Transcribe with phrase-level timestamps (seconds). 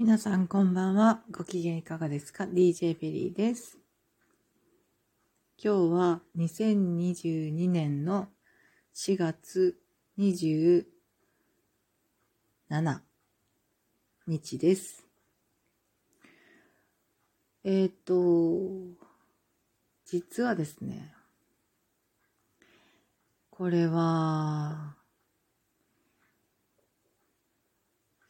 [0.00, 1.24] 皆さんこんばんは。
[1.28, 3.78] ご機嫌いかがですか ?DJ ベリーです。
[5.60, 8.28] 今日は2022年の
[8.94, 9.76] 4月
[10.16, 10.84] 27
[14.28, 15.04] 日です。
[17.64, 18.54] えっ、ー、と、
[20.06, 21.12] 実はですね、
[23.50, 24.97] これは、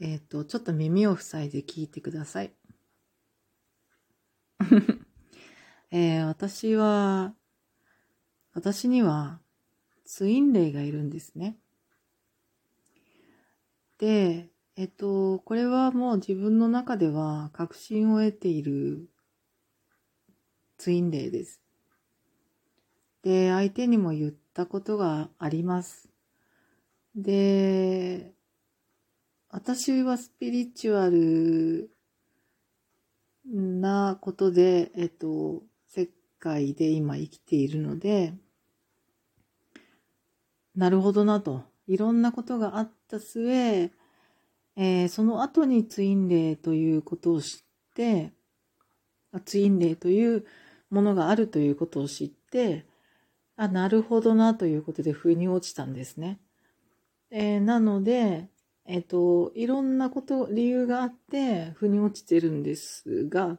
[0.01, 2.53] えっ、ー、と、ちょっと耳を塞いで聞いてください。
[5.91, 7.35] えー、私は、
[8.53, 9.41] 私には
[10.05, 11.59] ツインレイがいるんですね。
[13.99, 19.09] で、えっと、これはもう自分の中では確信を得ている
[20.77, 21.61] ツインレイです。
[23.23, 26.09] で、相手にも言ったことがあります。
[27.17, 28.38] で、
[29.51, 31.91] 私はスピリチュアル
[33.47, 38.35] なことで、えっと、世界で今生きているので、
[40.77, 41.65] なるほどなと。
[41.87, 43.91] いろんなことがあった末、
[44.77, 47.59] えー、その後にツインレイということを知っ
[47.95, 48.33] て、
[49.47, 50.45] ツインレイという
[50.91, 52.85] ものがあるということを知って、
[53.57, 56.39] あ、なるほどなということで腑に落ちたんですね。
[57.31, 58.51] えー、なので、
[58.91, 63.59] えっと、いろんなこと、理由があって、腑に落ちてるんですが、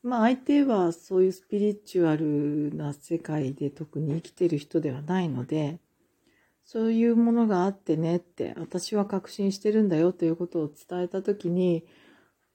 [0.00, 5.80] まあ相手はそういうスピリチュアルな世界で特に生きてる人ではないので、
[6.64, 11.84] そういうものがあってねって、私は確信してるんだよということを伝えたときに、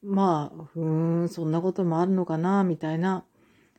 [0.01, 3.25] まあ、ふーん、そんなこともあるのかな、みたいな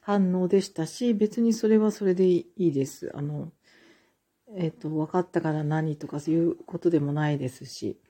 [0.02, 3.10] 反応でしたし、別にそれはそれでいいです。
[3.14, 3.50] あの、
[4.56, 8.00] えっ、と、分かったから何とかそういうことでもないですし。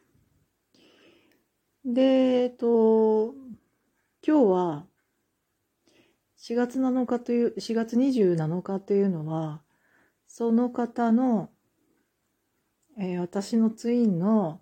[1.85, 2.03] で、
[2.43, 3.35] えっ、と、
[4.27, 4.87] 今日は
[6.39, 9.63] 4月7日という、4月27日というのは、
[10.27, 11.49] その方の、
[12.99, 14.61] えー、私のツインの、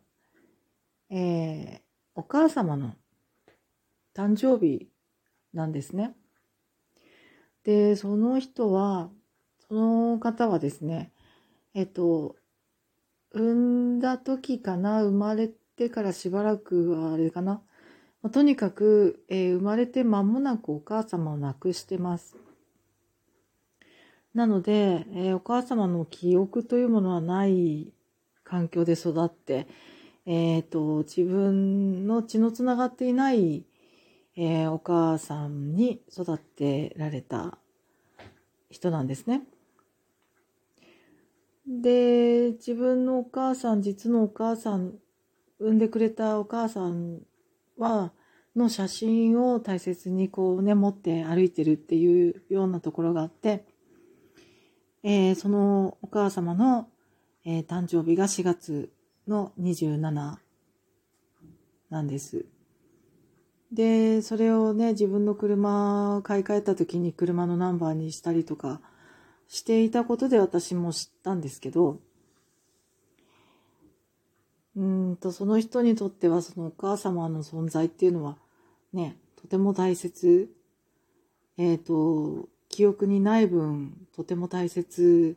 [1.11, 1.81] えー、
[2.15, 2.95] お母様の
[4.15, 4.89] 誕生日
[5.53, 6.15] なんですね。
[7.65, 9.11] で、その人は、
[9.69, 11.13] その方はですね、
[11.75, 12.37] えっと、
[13.33, 13.55] 産
[13.97, 17.63] んだ時かな、生まれてからしばらくはあれかな。
[18.23, 22.37] まあ、とにかく、えー、生まれて間もなくお母様を亡くしてます。
[24.35, 27.93] なので、えー、お母様の記憶というものはない
[28.45, 29.67] 環境で育って、
[30.27, 33.65] えっ、ー、と、自分の血のつながっていない、
[34.35, 37.59] えお母さんに育てられた
[38.71, 39.43] 人なんですね。
[41.67, 44.95] で、自分のお母さん、実のお母さん、
[45.59, 47.21] 産んでくれたお母さん
[47.79, 48.13] は、
[48.55, 53.65] の写真を大切にこうね、持って歩いてるっていうようなところがあって、
[55.03, 56.89] えー、そのお母様の、
[57.45, 58.93] えー、誕生日が4月
[59.27, 60.37] の27
[61.91, 62.45] なんです。
[63.73, 68.81] で、それをね、自分の車を買い替えた時に車のナンバーにしたりとか、
[69.53, 72.01] していたことで私も知ったんですけど、
[74.75, 78.39] うんと、その人にとってはそのお母様の存在っていうのは
[78.95, 80.51] ね、とても大切。
[81.59, 85.37] えっ、ー、と、記憶にない分、とても大切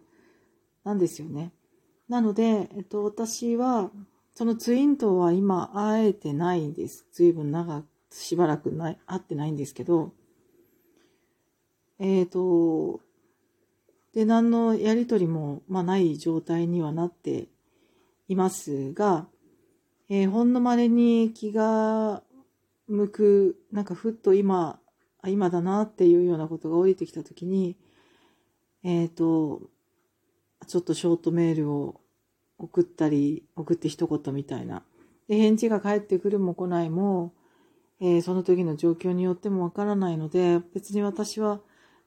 [0.85, 1.51] なんですよね。
[2.07, 3.91] なので、えっと、私は、
[4.33, 7.05] そのツインとは今会えてないんです。
[7.11, 10.13] 随分長く、しばらくない、会ってないんですけど、
[11.99, 13.01] えっ、ー、と、
[14.15, 17.49] で、何のやりとりも、まあ、ない状態にはなって
[18.29, 19.27] いますが、
[20.09, 22.23] えー、ほんの稀に気が
[22.87, 24.79] 向く、なんかふっと今、
[25.21, 27.75] あ今だなっていうようなことが降りてきたときに、
[28.83, 29.63] えっ、ー、と、
[30.65, 31.99] ちょっとショートメールを
[32.57, 34.83] 送ったり、送って一言みたいな。
[35.27, 37.33] で、返事が返ってくるも来ないも、
[37.99, 41.59] えー、その時の状況によってもわからないので、別に私は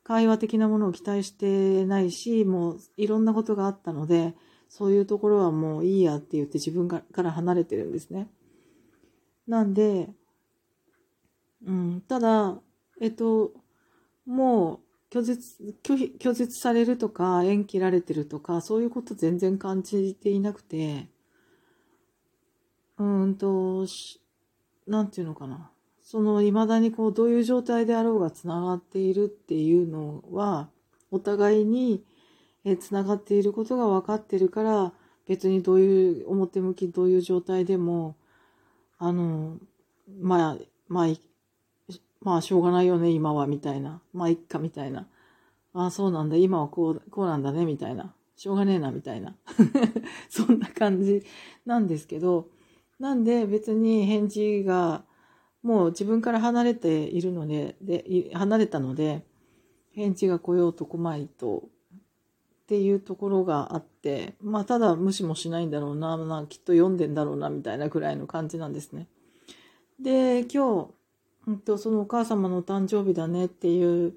[0.08, 4.34] 会話的なものを期待してないし、もういろんなことがあったので、
[4.70, 8.30] そういうところはもういいやって言って自分から離れてるんですね。
[9.46, 10.08] なんで、
[11.62, 12.58] うん、ただ、
[13.02, 13.52] えっと、
[14.24, 21.10] もう拒絶、拒否、拒絶されるとか、縁切られてるとか、そういうこと全然感じていなくて、
[22.96, 23.84] うんと、
[24.86, 25.70] なんていうのかな。
[26.10, 30.70] その未だにこうどういう状態であろうがつながっているっていうのは
[31.10, 32.02] お互いに
[32.80, 34.92] つながっていることが分かってるから
[35.26, 38.16] 別にどういう表向きどういう状態でも
[38.98, 39.58] あの
[40.18, 40.56] まあ、
[40.88, 41.08] まあ、
[42.22, 44.00] まあ、しょうがないよね、今は、みたいな。
[44.14, 45.06] まあ、いっか、みたいな。
[45.74, 48.14] ああ、そうなんだ、今はこう、こうなんだね、みたいな。
[48.34, 49.36] しょうがねえな、みたいな。
[50.30, 51.22] そんな感じ
[51.66, 52.48] なんですけど、
[52.98, 55.04] なんで別に返事が、
[55.62, 59.24] もう自分から離れているので、で、離れたので、
[59.92, 61.68] 返事が来ようと来まいと、
[62.68, 69.08] っていうところがあって、まあ、ただ無視もしないんだろうな、まあ、きっと読んでんだろうな、みたいなくらいの感じなんですね。
[69.98, 70.90] で、今日、
[71.46, 74.12] うんと、そのお母様の誕生日だねっていう、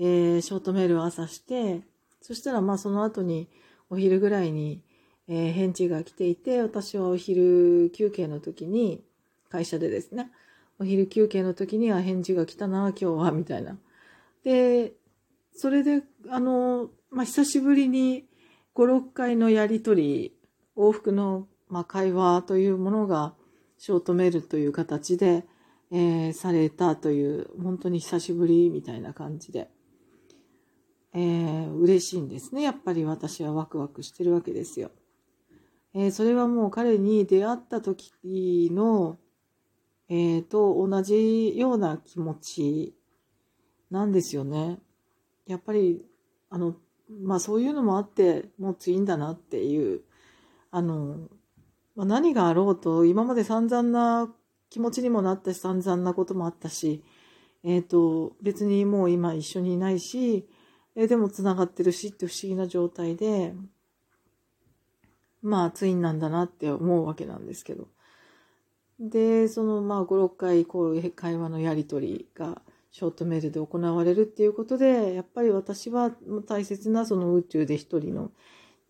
[0.00, 1.82] えー、ショートメールを朝して、
[2.20, 3.48] そしたらまあその後に
[3.88, 4.82] お昼ぐらいに、
[5.28, 9.04] えー、返事が来ていて、私はお昼休憩の時に、
[9.48, 10.32] 会社でですね、
[10.78, 13.78] お昼休憩の時には返事が来たな、今日は、みたいな。
[14.44, 14.92] で、
[15.54, 18.26] それで、あの、まあ、久しぶりに
[18.74, 20.36] 5、6回のやりとり、
[20.76, 23.34] 往復の、まあ、会話というものが、
[23.78, 25.44] ショートメールという形で、
[25.90, 29.70] えー、されたという、本当に久しぶりみたいな感じで、
[31.14, 32.62] えー、嬉しいんですね。
[32.62, 34.90] やっぱり私はワクワクしてるわけですよ。
[35.94, 38.12] えー、それはもう彼に出会った時
[38.72, 39.18] の、
[40.08, 42.94] えー、と同じような気持ち
[43.90, 44.78] なんですよね。
[45.46, 46.04] やっぱり、
[46.50, 46.76] あの、
[47.08, 50.02] まあそういうのもあって、もうついんだなっていう、
[50.70, 51.28] あの、
[51.96, 54.32] まあ、何があろうと、今まで散々な
[54.68, 57.02] 気持ちにもなったし、散々なこともあったし、
[57.64, 60.48] えっ、ー、と、別にもう今一緒にいないし、
[60.94, 63.54] えー、でも繋がってるしって不思議な状態で、
[65.42, 67.88] まあ、ツインなんだなって思うわけなんですけど。
[68.98, 76.12] で、その、まあ、5、6回、こう、会話のやりとりが、ショートメールで行われるっていうことで、やっぱり私は
[76.46, 78.32] 大切なその宇宙で一人の、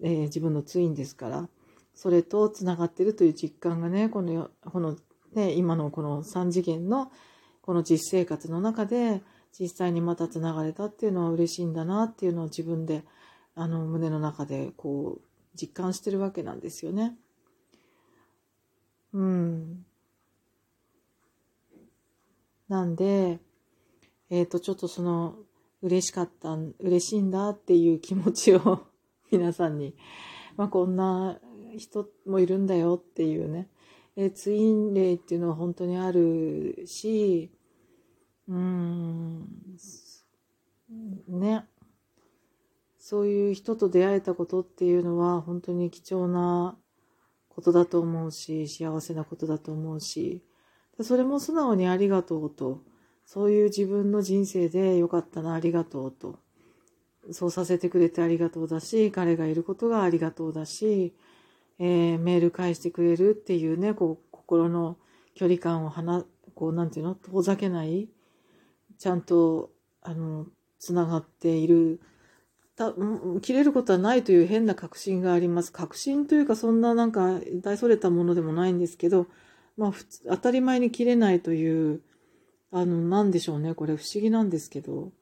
[0.01, 1.49] えー、自分のツインですから、
[1.93, 4.97] それと繋がってるという実感がね、この、この
[5.35, 7.11] ね、今のこの3次元の
[7.61, 9.23] この実生活の中で
[9.59, 13.05] 実際にまたつながれたっていうのは嬉しいんだなっていうのを自分で
[13.55, 15.21] あの胸の中でこう
[15.61, 17.17] 実感してるわけなんですよね。
[19.13, 19.85] うん。
[22.69, 23.41] なんで、
[24.31, 25.37] えっ、ー、と、ちょっとその、
[25.83, 28.87] 嬉しかった、嬉しいんだっていう気持ちを
[29.31, 29.95] 皆さんに、
[30.57, 31.39] まあ、こんな
[31.77, 33.69] 人もいるんだよっていうね、
[34.17, 37.51] えツインレイっていうのは本当にあるし、
[38.49, 39.49] うん、
[41.29, 41.67] ね。
[42.99, 46.77] そういう人と出会えたことっていうのは本当に貴重な
[47.49, 50.43] ことだと思うし、幸せなことだと思うし、
[51.03, 52.83] それも素直にありがとうと、
[53.25, 56.39] そういう自分の人生でよかったな、ありがとうと、
[57.33, 61.15] そうさせてくれてありがとうだし、彼がいることがありがとうだし、
[61.79, 64.97] えー、メール返してくれるっていうね、こう、心の
[65.35, 67.15] 距離感を離、こう、なんていうの？
[67.15, 68.09] 遠ざけない、
[68.99, 70.47] ちゃんと、あの、
[70.79, 72.01] つながっている、
[72.77, 72.95] た、
[73.43, 75.73] 切れることはないという変な確信があります。
[75.73, 79.27] 確信というか、そんななんか、大それたものでもないんですけど、
[79.77, 82.01] まあ、普通、当たり前に切れないという、
[82.71, 83.75] あの、なんでしょうね。
[83.75, 85.13] これ不思議なんですけど、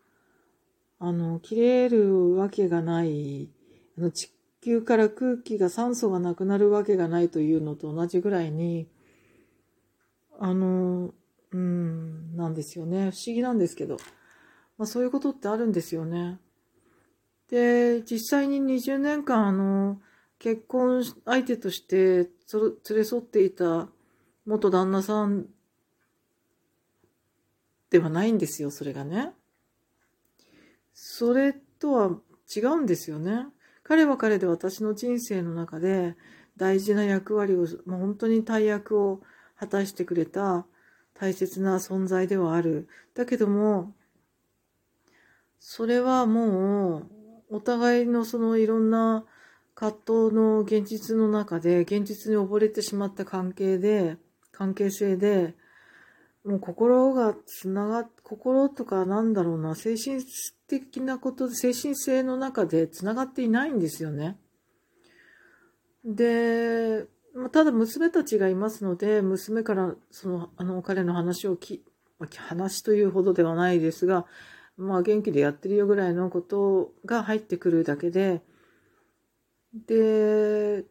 [0.99, 3.51] あの、切れるわけがない、
[3.99, 8.89] あの、地球から空気が酸素がなくなるわけがないというのと同じぐらいに、
[10.39, 11.13] あの、
[11.53, 13.11] うん、なんですよね。
[13.11, 13.97] 不思議なんですけど。
[14.77, 16.41] まあそういうことってあるんですよね。
[17.49, 20.01] で、実際に20年間、あの、
[20.39, 21.97] 結婚相手として
[22.53, 23.89] 連れ添っていた
[24.47, 25.47] 元旦那さん
[27.91, 29.33] ではないんですよ、それがね。
[30.93, 32.11] それとは
[32.55, 33.47] 違うんですよね。
[33.83, 36.17] 彼は彼で私の人生の中で
[36.57, 39.21] 大事な役割を、まあ、本当に大役を
[39.57, 40.67] 果たしてくれた
[41.15, 42.89] 大切な存在ではある。
[43.15, 43.95] だけども、
[45.61, 49.25] それはもう、お互いのそのいろんな
[49.75, 49.99] 葛
[50.29, 54.17] 藤の現実の中で、現実に溺れてしまった関係で、
[54.57, 55.55] 関係性で、
[56.45, 60.23] もう心がつなが、心とかなんだろうな、精神
[60.69, 64.39] 的なことで、精神性の中で繋がっていないんですよね。
[66.05, 67.07] で、
[67.51, 71.83] ただ娘たちがいますので、娘からその、あの彼の話をき、
[72.37, 74.27] 話というほどではないですが、
[74.77, 78.43] まあ元気でやってるよぐらいのことが入ってくるだけで、
[79.87, 80.85] で、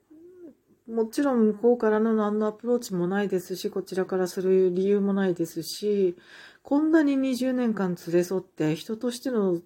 [0.87, 6.17] もちろん向こうからの何のアプローチもないですし、こちらからする理由もないですし、
[6.61, 9.59] こんなに20年間連れ添って人としての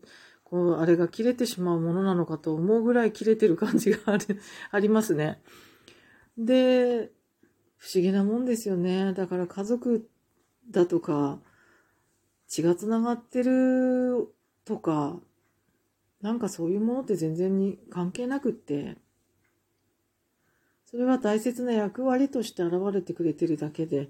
[0.50, 4.40] こう、あれが切れてしまうものなのかと思うぐらい切れてる感じがある、
[4.72, 5.42] ありますね。
[6.38, 7.12] で、
[7.76, 9.14] 不思議なもんですよね。
[9.14, 10.08] だから家族
[10.72, 11.42] だとか、
[12.48, 14.34] 血がつながってる
[14.64, 15.20] とか、
[16.22, 18.98] なんかそういうものって全然に関係なくって、
[20.90, 24.10] それは大切な役割として現れてくれてるだけで、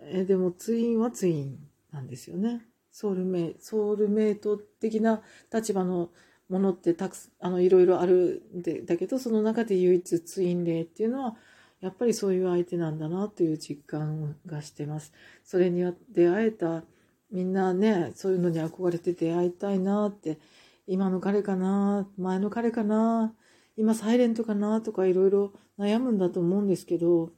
[0.00, 1.58] えでもツインはツイン
[1.92, 2.66] なんですよね。
[2.90, 6.10] ソウルメイソウルメイト的な立場の
[6.48, 11.36] ものってたくあのいろいろあるんでだけどその中で唯一ツインレイっていうのは
[11.80, 15.12] やっぱりそういう相手なんだなという実感がしてます。
[15.44, 16.82] それには出会えた
[17.30, 20.38] みんなねそういうのに憧れて出会いたいなって
[20.86, 23.32] 今の彼かな前の彼かな
[23.76, 27.30] 今サイレントかなとかいろいろ悩むんだと思うんですけど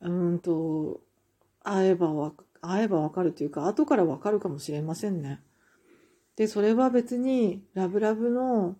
[0.00, 1.00] うんと
[1.62, 5.40] 会えばわ会えばわかるというか後からわかるかもしれませんね。
[6.36, 8.76] でそれは別にラブラブの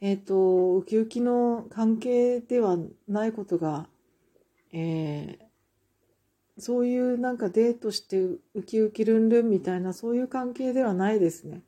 [0.00, 2.76] えっ、ー、とウキウキの関係では
[3.08, 3.86] ないことが、
[4.72, 8.18] えー、そういうなんかデートして
[8.54, 11.62] ウキウキルンルンみたいなそういう関係ではないですね。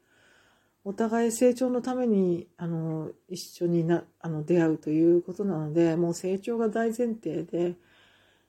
[0.84, 7.76] お互い成長のためにあの一緒になあの出会うということなのでもう成長が大前提で、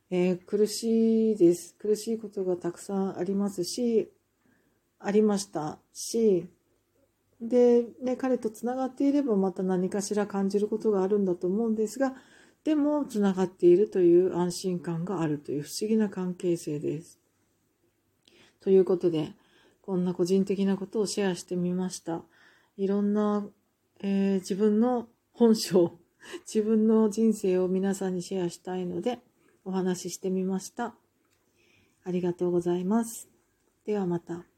[0.10, 4.12] えー、苦しいです苦しいことがたくさんありますし
[5.00, 6.48] ありましたし
[7.40, 12.14] で、ね、彼とつながっていればまた何かしら感じることがあるんだと思うんですが
[12.64, 17.20] でもつながっているという安心感があるという不思議な関係性です。
[18.62, 19.34] ということで
[19.84, 22.22] こんな個人的なことをシェアしてみました。
[22.78, 23.46] いろんな、
[24.00, 25.92] えー、自分の本性、
[26.48, 29.20] 自分の人生を皆さんにシェアしたいので
[29.66, 30.96] お話ししてみました。
[32.06, 33.28] ありがとうございます。
[33.86, 34.53] ではまた。